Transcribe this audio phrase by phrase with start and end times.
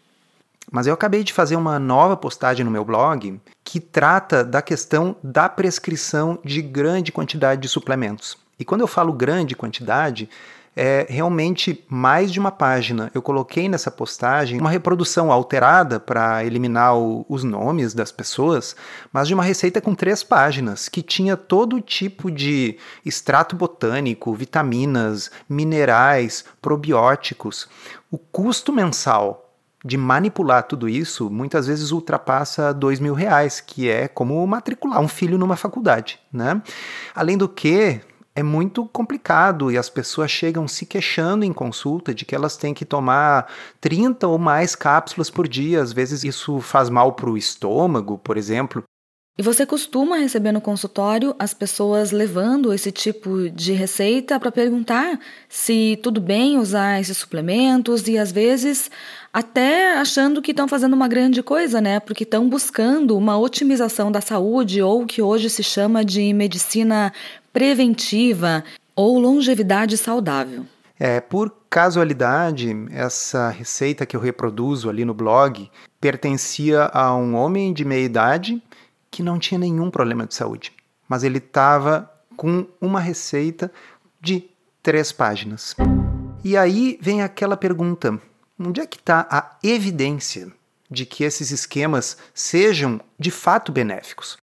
[0.72, 5.16] Mas eu acabei de fazer uma nova postagem no meu blog que trata da questão
[5.24, 8.38] da prescrição de grande quantidade de suplementos.
[8.60, 10.30] E quando eu falo grande quantidade,
[10.76, 13.12] é realmente mais de uma página.
[13.14, 18.76] Eu coloquei nessa postagem uma reprodução alterada para eliminar o, os nomes das pessoas,
[19.12, 25.30] mas de uma receita com três páginas, que tinha todo tipo de extrato botânico, vitaminas,
[25.50, 27.68] minerais, probióticos.
[28.10, 29.50] O custo mensal
[29.84, 35.08] de manipular tudo isso muitas vezes ultrapassa dois mil reais, que é como matricular um
[35.08, 36.62] filho numa faculdade, né?
[37.16, 38.00] Além do que
[38.36, 42.74] é muito complicado e as pessoas chegam se queixando em consulta de que elas têm
[42.74, 45.81] que tomar 30 ou mais cápsulas por dia.
[45.81, 48.84] Às vezes isso faz mal para o estômago, por exemplo.
[49.40, 55.18] E você costuma receber no consultório as pessoas levando esse tipo de receita para perguntar
[55.48, 58.92] se tudo bem usar esses suplementos e às vezes
[59.34, 62.02] até achando que estão fazendo uma grande coisa, né?
[62.02, 67.13] Porque estão buscando uma otimização da saúde ou o que hoje se chama de medicina
[67.53, 68.63] preventiva
[68.95, 70.66] ou longevidade saudável.
[71.00, 75.69] É, por casualidade, essa receita que eu reproduzo ali no blog
[76.00, 78.62] pertencia a um homem de meia idade
[79.09, 80.72] que não tinha nenhum problema de saúde,
[81.07, 83.72] mas ele estava com uma receita
[84.22, 84.50] de
[84.81, 85.75] três páginas.
[86.44, 88.19] E aí vem aquela pergunta:
[88.59, 90.51] onde é que está a evidência
[90.89, 94.38] de que esses esquemas sejam de fato benéficos?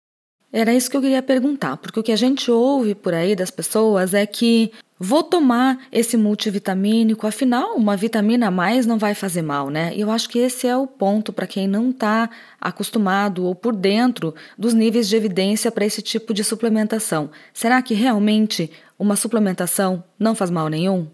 [0.57, 3.51] Era isso que eu queria perguntar, porque o que a gente ouve por aí das
[3.51, 4.71] pessoas é que
[5.01, 9.93] vou tomar esse multivitamínico, afinal, uma vitamina a mais não vai fazer mal, né?
[9.97, 13.75] E eu acho que esse é o ponto para quem não está acostumado ou por
[13.75, 17.31] dentro dos níveis de evidência para esse tipo de suplementação.
[17.53, 21.09] Será que realmente uma suplementação não faz mal nenhum?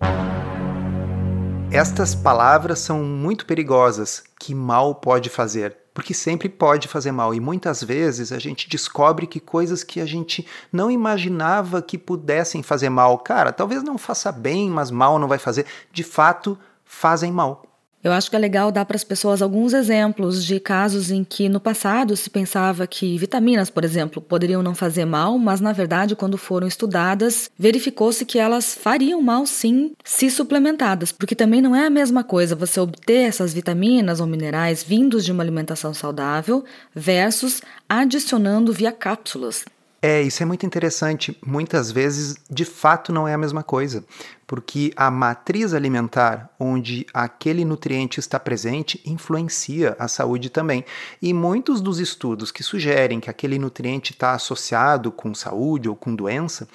[1.72, 4.22] Estas palavras são muito perigosas.
[4.38, 5.79] Que mal pode fazer?
[5.92, 7.34] Porque sempre pode fazer mal.
[7.34, 12.62] E muitas vezes a gente descobre que coisas que a gente não imaginava que pudessem
[12.62, 17.30] fazer mal, cara, talvez não faça bem, mas mal não vai fazer, de fato fazem
[17.30, 17.69] mal.
[18.02, 21.50] Eu acho que é legal dar para as pessoas alguns exemplos de casos em que
[21.50, 26.16] no passado se pensava que vitaminas, por exemplo, poderiam não fazer mal, mas na verdade,
[26.16, 31.84] quando foram estudadas, verificou-se que elas fariam mal sim, se suplementadas, porque também não é
[31.84, 37.60] a mesma coisa você obter essas vitaminas ou minerais vindos de uma alimentação saudável versus
[37.86, 39.62] adicionando via cápsulas.
[40.02, 41.36] É, isso é muito interessante.
[41.44, 44.02] Muitas vezes, de fato, não é a mesma coisa,
[44.46, 50.86] porque a matriz alimentar, onde aquele nutriente está presente, influencia a saúde também.
[51.20, 56.14] E muitos dos estudos que sugerem que aquele nutriente está associado com saúde ou com
[56.14, 56.66] doença,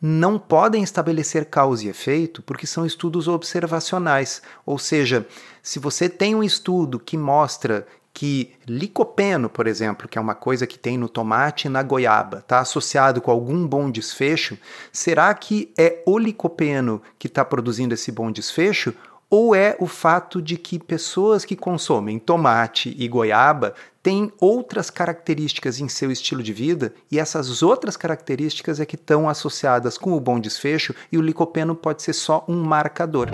[0.00, 4.42] não podem estabelecer causa e efeito porque são estudos observacionais.
[4.64, 5.26] Ou seja,
[5.62, 10.66] se você tem um estudo que mostra que licopeno, por exemplo, que é uma coisa
[10.66, 14.58] que tem no tomate e na goiaba, está associado com algum bom desfecho,
[14.92, 18.94] será que é o licopeno que está produzindo esse bom desfecho
[19.30, 25.80] Ou é o fato de que pessoas que consomem tomate e goiaba têm outras características
[25.80, 30.20] em seu estilo de vida e essas outras características é que estão associadas com o
[30.20, 33.30] bom desfecho e o licopeno pode ser só um marcador.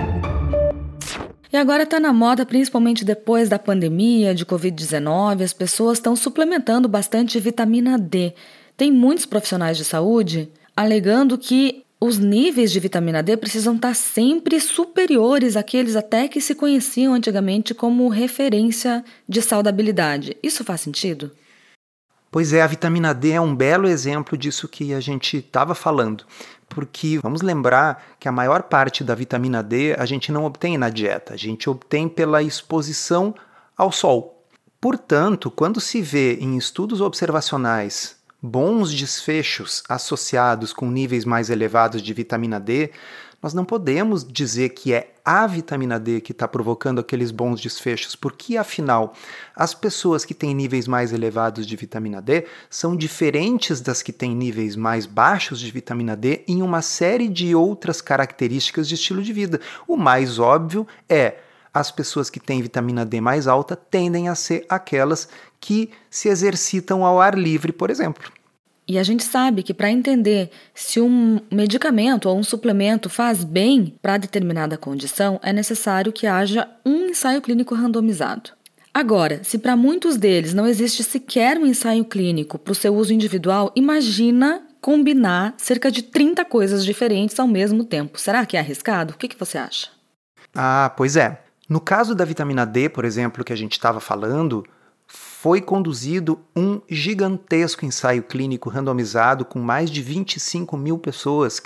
[1.50, 6.86] E agora está na moda, principalmente depois da pandemia de Covid-19, as pessoas estão suplementando
[6.86, 8.34] bastante vitamina D.
[8.76, 14.60] Tem muitos profissionais de saúde alegando que os níveis de vitamina D precisam estar sempre
[14.60, 20.36] superiores àqueles até que se conheciam antigamente como referência de saudabilidade.
[20.42, 21.32] Isso faz sentido?
[22.30, 26.24] Pois é, a vitamina D é um belo exemplo disso que a gente estava falando.
[26.68, 30.90] Porque vamos lembrar que a maior parte da vitamina D a gente não obtém na
[30.90, 33.34] dieta, a gente obtém pela exposição
[33.76, 34.44] ao sol.
[34.80, 42.14] Portanto, quando se vê em estudos observacionais bons desfechos associados com níveis mais elevados de
[42.14, 42.90] vitamina D,
[43.42, 48.16] nós não podemos dizer que é a vitamina D que está provocando aqueles bons desfechos,
[48.16, 49.14] porque afinal,
[49.54, 54.34] as pessoas que têm níveis mais elevados de vitamina D são diferentes das que têm
[54.34, 59.32] níveis mais baixos de vitamina D em uma série de outras características de estilo de
[59.32, 59.60] vida.
[59.86, 61.36] O mais óbvio é
[61.72, 65.28] as pessoas que têm vitamina D mais alta tendem a ser aquelas
[65.60, 68.37] que se exercitam ao ar livre, por exemplo.
[68.88, 73.94] E a gente sabe que para entender se um medicamento ou um suplemento faz bem
[74.00, 78.50] para determinada condição, é necessário que haja um ensaio clínico randomizado.
[78.94, 83.12] Agora, se para muitos deles não existe sequer um ensaio clínico para o seu uso
[83.12, 88.18] individual, imagina combinar cerca de 30 coisas diferentes ao mesmo tempo.
[88.18, 89.12] Será que é arriscado?
[89.12, 89.88] O que, que você acha?
[90.54, 91.42] Ah, pois é.
[91.68, 94.64] No caso da vitamina D, por exemplo, que a gente estava falando,
[95.10, 101.62] foi conduzido um gigantesco ensaio clínico randomizado com mais de 25 mil pessoas,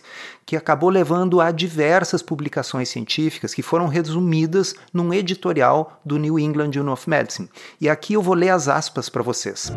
[0.47, 6.73] que acabou levando a diversas publicações científicas que foram resumidas num editorial do New England
[6.73, 7.49] Journal of Medicine.
[7.81, 9.73] E aqui eu vou ler as aspas para vocês.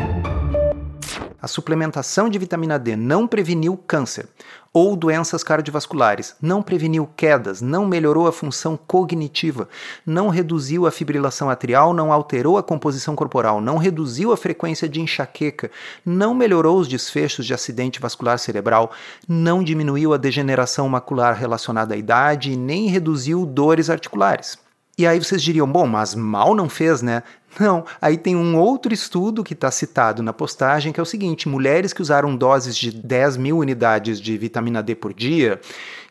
[1.46, 4.28] A suplementação de vitamina D não preveniu câncer
[4.74, 9.70] ou doenças cardiovasculares, não preveniu quedas, não melhorou a função cognitiva,
[10.04, 15.00] não reduziu a fibrilação atrial, não alterou a composição corporal, não reduziu a frequência de
[15.00, 15.70] enxaqueca,
[16.04, 18.90] não melhorou os desfechos de acidente vascular cerebral,
[19.28, 24.65] não diminuiu a degeneração macular relacionada à idade e nem reduziu dores articulares.
[24.98, 27.22] E aí vocês diriam, bom, mas mal não fez, né?
[27.60, 31.48] Não, aí tem um outro estudo que está citado na postagem, que é o seguinte:
[31.48, 35.60] mulheres que usaram doses de 10 mil unidades de vitamina D por dia,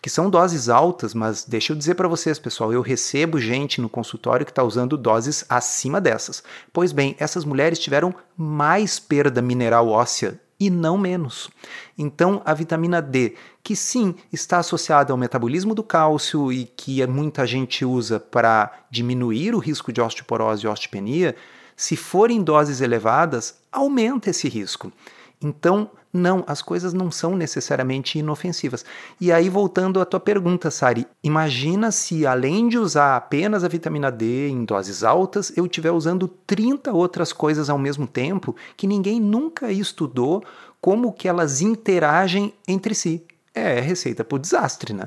[0.01, 3.89] que são doses altas, mas deixa eu dizer para vocês, pessoal, eu recebo gente no
[3.89, 6.43] consultório que está usando doses acima dessas.
[6.73, 11.51] Pois bem, essas mulheres tiveram mais perda mineral óssea e não menos.
[11.99, 17.47] Então, a vitamina D, que sim está associada ao metabolismo do cálcio e que muita
[17.47, 21.37] gente usa para diminuir o risco de osteoporose e osteopenia,
[21.77, 24.91] se forem doses elevadas, aumenta esse risco.
[25.43, 28.85] Então, não, as coisas não são necessariamente inofensivas.
[29.21, 34.13] E aí, voltando à tua pergunta, Sari, imagina se além de usar apenas a vitamina
[34.13, 39.21] D em doses altas, eu estiver usando 30 outras coisas ao mesmo tempo que ninguém
[39.21, 40.45] nunca estudou
[40.81, 43.25] como que elas interagem entre si.
[43.53, 45.07] É receita para o desastre, né?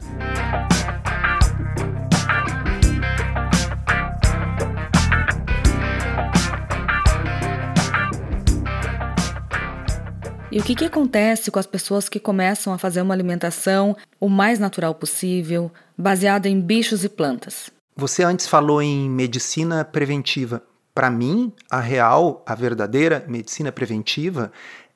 [10.57, 14.27] E o que, que acontece com as pessoas que começam a fazer uma alimentação o
[14.27, 17.69] mais natural possível, baseada em bichos e plantas?
[17.95, 20.64] Você antes falou em medicina preventiva.
[20.95, 24.52] Para mim, a real, a verdadeira medicina preventiva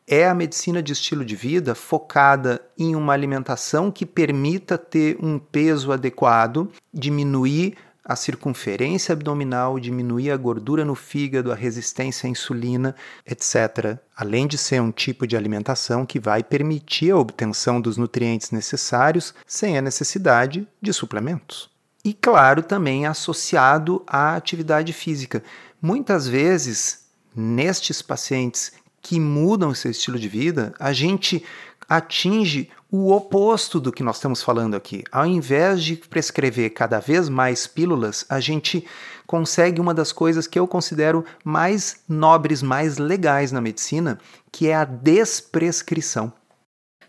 [0.08, 5.38] é a medicina de estilo de vida focada em uma alimentação que permita ter um
[5.38, 12.96] peso adequado, diminuir a circunferência abdominal, diminuir a gordura no fígado, a resistência à insulina,
[13.26, 13.98] etc.
[14.16, 19.34] Além de ser um tipo de alimentação que vai permitir a obtenção dos nutrientes necessários
[19.46, 21.70] sem a necessidade de suplementos.
[22.04, 25.44] E, claro, também associado à atividade física.
[25.80, 27.06] Muitas vezes,
[27.36, 31.44] nestes pacientes que mudam seu estilo de vida, a gente
[31.92, 35.04] atinge o oposto do que nós estamos falando aqui.
[35.12, 38.86] Ao invés de prescrever cada vez mais pílulas, a gente
[39.28, 44.18] consegue uma das coisas que eu considero mais nobres, mais legais na medicina,
[44.50, 46.32] que é a desprescrição.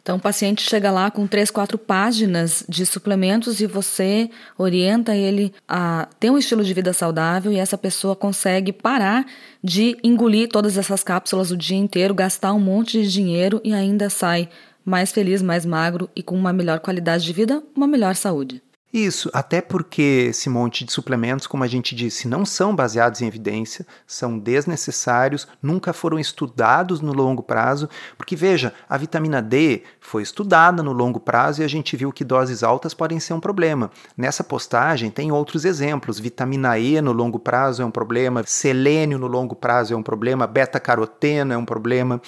[0.03, 5.55] Então, o paciente chega lá com três, quatro páginas de suplementos e você orienta ele
[5.69, 9.25] a ter um estilo de vida saudável e essa pessoa consegue parar
[9.63, 14.11] de engolir todas essas cápsulas o dia inteiro, gastar um monte de dinheiro e ainda
[14.11, 14.49] sai
[14.85, 18.63] mais feliz, mais magro e com uma melhor qualidade de vida, uma melhor saúde.
[18.93, 23.27] Isso, até porque esse monte de suplementos, como a gente disse, não são baseados em
[23.27, 30.23] evidência, são desnecessários, nunca foram estudados no longo prazo, porque veja, a vitamina D foi
[30.23, 33.91] estudada no longo prazo e a gente viu que doses altas podem ser um problema.
[34.15, 39.27] Nessa postagem tem outros exemplos: vitamina E no longo prazo é um problema, selênio no
[39.27, 42.21] longo prazo é um problema, beta-caroteno é um problema.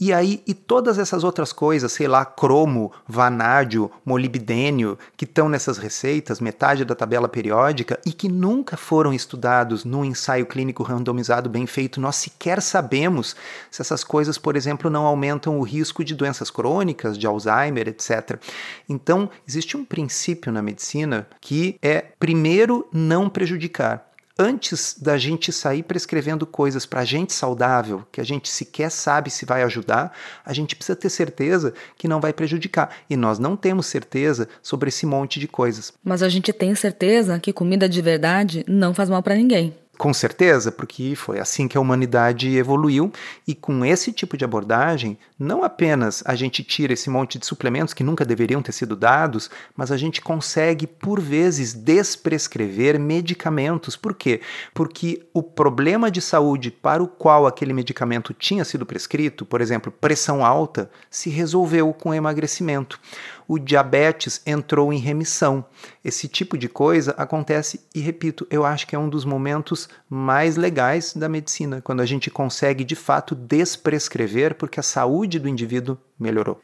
[0.00, 5.76] E aí, e todas essas outras coisas, sei lá, cromo, vanádio, molibdênio, que estão nessas
[5.76, 11.66] receitas, metade da tabela periódica, e que nunca foram estudados num ensaio clínico randomizado bem
[11.66, 13.34] feito, nós sequer sabemos
[13.72, 18.40] se essas coisas, por exemplo, não aumentam o risco de doenças crônicas, de Alzheimer, etc.
[18.88, 24.07] Então, existe um princípio na medicina que é, primeiro, não prejudicar
[24.38, 29.44] antes da gente sair prescrevendo coisas para gente saudável, que a gente sequer sabe se
[29.44, 30.12] vai ajudar,
[30.44, 32.94] a gente precisa ter certeza que não vai prejudicar.
[33.10, 35.92] E nós não temos certeza sobre esse monte de coisas.
[36.04, 39.74] Mas a gente tem certeza que comida de verdade não faz mal para ninguém.
[39.98, 43.12] Com certeza, porque foi assim que a humanidade evoluiu
[43.44, 47.92] e com esse tipo de abordagem, não apenas a gente tira esse monte de suplementos
[47.92, 53.96] que nunca deveriam ter sido dados, mas a gente consegue por vezes desprescrever medicamentos.
[53.96, 54.40] Por quê?
[54.72, 59.90] Porque o problema de saúde para o qual aquele medicamento tinha sido prescrito, por exemplo,
[59.90, 63.00] pressão alta, se resolveu com emagrecimento
[63.48, 65.64] o diabetes entrou em remissão.
[66.04, 70.56] Esse tipo de coisa acontece, e repito, eu acho que é um dos momentos mais
[70.56, 75.96] legais da medicina, quando a gente consegue de fato desprescrever porque a saúde do indivíduo
[76.20, 76.60] melhorou.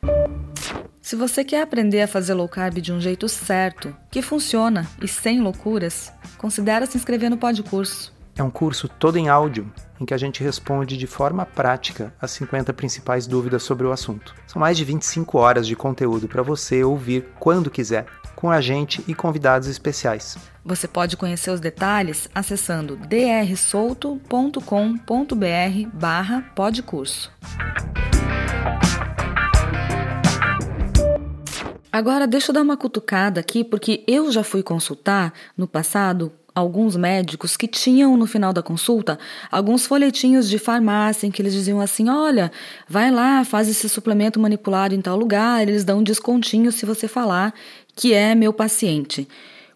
[1.00, 5.08] Se você quer aprender a fazer low carb de um jeito certo, que funciona e
[5.08, 8.13] sem loucuras, considere se inscrever no Podcurso.
[8.36, 12.32] É um curso todo em áudio em que a gente responde de forma prática as
[12.32, 14.34] 50 principais dúvidas sobre o assunto.
[14.46, 19.04] São mais de 25 horas de conteúdo para você ouvir quando quiser, com a gente
[19.06, 20.36] e convidados especiais.
[20.64, 24.58] Você pode conhecer os detalhes acessando drsolto.com.br
[25.92, 27.30] barra podcurso.
[31.92, 36.94] Agora deixa eu dar uma cutucada aqui, porque eu já fui consultar no passado alguns
[36.94, 39.18] médicos que tinham no final da consulta
[39.50, 42.52] alguns folhetinhos de farmácia em que eles diziam assim: olha,
[42.88, 47.08] vai lá, faz esse suplemento manipulado em tal lugar, eles dão um descontinho se você
[47.08, 47.52] falar
[47.96, 49.26] que é meu paciente.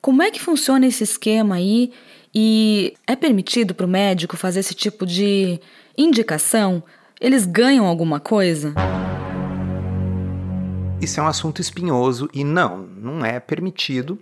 [0.00, 1.92] Como é que funciona esse esquema aí?
[2.34, 5.60] E é permitido para o médico fazer esse tipo de
[5.96, 6.82] indicação?
[7.20, 8.74] Eles ganham alguma coisa?
[11.00, 14.18] Isso é um assunto espinhoso e não, não é permitido.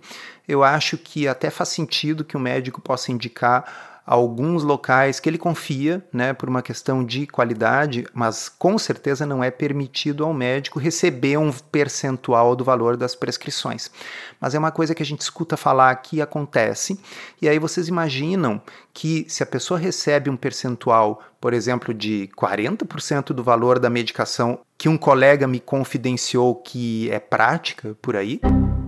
[0.47, 5.37] Eu acho que até faz sentido que o médico possa indicar alguns locais que ele
[5.37, 10.79] confia, né, por uma questão de qualidade, mas com certeza não é permitido ao médico
[10.79, 13.91] receber um percentual do valor das prescrições.
[14.39, 16.97] Mas é uma coisa que a gente escuta falar que acontece,
[17.41, 18.61] e aí vocês imaginam
[18.93, 24.59] que se a pessoa recebe um percentual, por exemplo, de 40% do valor da medicação
[24.77, 28.39] que um colega me confidenciou que é prática por aí,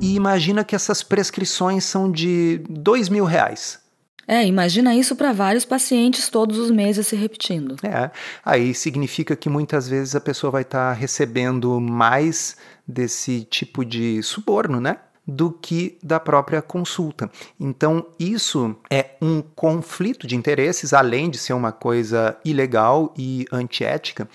[0.01, 3.79] e imagina que essas prescrições são de dois mil reais.
[4.27, 7.75] É, imagina isso para vários pacientes todos os meses se repetindo.
[7.83, 8.11] É,
[8.45, 12.55] aí significa que muitas vezes a pessoa vai estar tá recebendo mais
[12.87, 14.97] desse tipo de suborno, né?
[15.29, 17.29] Do que da própria consulta.
[17.59, 24.27] Então, isso é um conflito de interesses, além de ser uma coisa ilegal e antiética.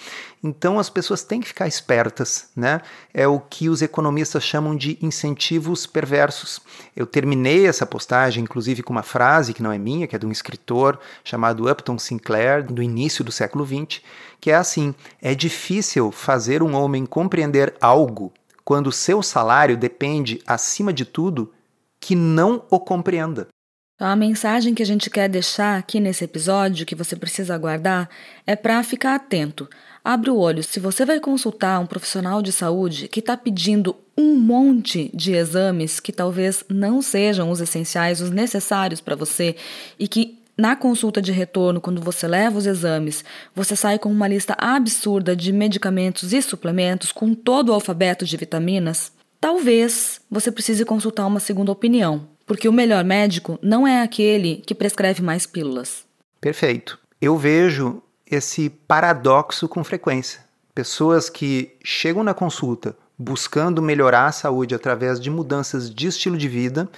[0.43, 2.81] Então, as pessoas têm que ficar espertas, né?
[3.13, 6.61] É o que os economistas chamam de incentivos perversos.
[6.95, 10.27] Eu terminei essa postagem, inclusive, com uma frase que não é minha, que é de
[10.27, 14.01] um escritor chamado Upton Sinclair, do início do século XX,
[14.41, 18.33] que é assim: é difícil fazer um homem compreender algo
[18.65, 21.53] quando seu salário depende, acima de tudo,
[22.01, 23.49] que não o compreenda.
[23.95, 28.09] Então, a mensagem que a gente quer deixar aqui nesse episódio, que você precisa guardar,
[28.47, 29.69] é para ficar atento.
[30.05, 30.63] Abre o olho.
[30.63, 36.01] Se você vai consultar um profissional de saúde que está pedindo um monte de exames
[36.01, 39.57] que talvez não sejam os essenciais, os necessários para você
[39.99, 44.29] e que na consulta de retorno, quando você leva os exames, você sai com uma
[44.29, 50.85] lista absurda de medicamentos e suplementos com todo o alfabeto de vitaminas, talvez você precise
[50.85, 56.05] consultar uma segunda opinião, porque o melhor médico não é aquele que prescreve mais pílulas.
[56.41, 56.99] Perfeito.
[57.21, 60.41] Eu vejo esse paradoxo com frequência.
[60.75, 66.49] Pessoas que chegam na consulta buscando melhorar a saúde através de mudanças de estilo de
[66.49, 66.89] vida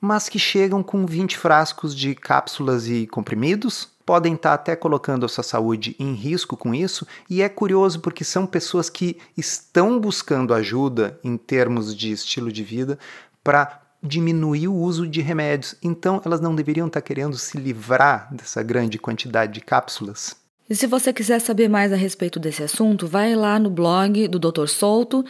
[0.00, 5.28] mas que chegam com 20 frascos de cápsulas e comprimidos, podem estar até colocando a
[5.28, 10.54] sua saúde em risco com isso, e é curioso porque são pessoas que estão buscando
[10.54, 12.98] ajuda em termos de estilo de vida
[13.44, 15.76] para diminuir o uso de remédios.
[15.82, 20.36] Então, elas não deveriam estar querendo se livrar dessa grande quantidade de cápsulas?
[20.68, 24.38] E se você quiser saber mais a respeito desse assunto, vai lá no blog do
[24.38, 24.66] Dr.
[24.66, 25.24] Souto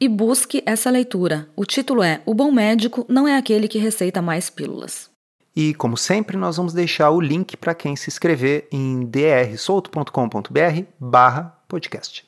[0.00, 1.48] e busque essa leitura.
[1.56, 5.10] O título é O Bom Médico não é aquele que receita mais pílulas.
[5.54, 11.58] E, como sempre, nós vamos deixar o link para quem se inscrever em drsolto.com.br barra
[11.66, 12.24] podcast.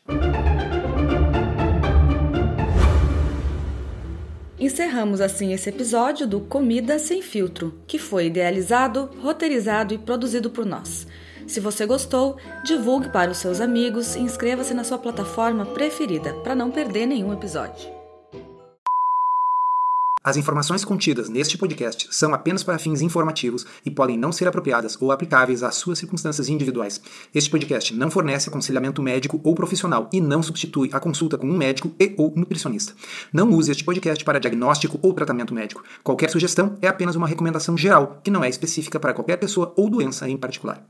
[4.58, 10.66] Encerramos assim esse episódio do Comida Sem Filtro, que foi idealizado, roteirizado e produzido por
[10.66, 11.06] nós.
[11.50, 16.54] Se você gostou, divulgue para os seus amigos e inscreva-se na sua plataforma preferida para
[16.54, 17.90] não perder nenhum episódio.
[20.22, 24.96] As informações contidas neste podcast são apenas para fins informativos e podem não ser apropriadas
[25.02, 27.00] ou aplicáveis às suas circunstâncias individuais.
[27.34, 31.56] Este podcast não fornece aconselhamento médico ou profissional e não substitui a consulta com um
[31.56, 32.94] médico e ou nutricionista.
[33.32, 35.82] Não use este podcast para diagnóstico ou tratamento médico.
[36.04, 39.90] Qualquer sugestão é apenas uma recomendação geral, que não é específica para qualquer pessoa ou
[39.90, 40.86] doença em particular.